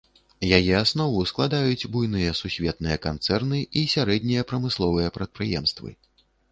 Яе 0.57 0.71
аснову 0.77 1.19
складаюць 1.31 1.89
буйныя 1.97 2.31
сусветныя 2.41 2.97
канцэрны 3.07 3.63
і 3.83 3.87
сярэднія 3.95 4.49
прамысловыя 4.55 5.17
прадпрыемствы. 5.21 5.89